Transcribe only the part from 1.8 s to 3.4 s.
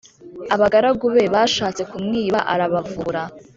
kumwiba arabavumbura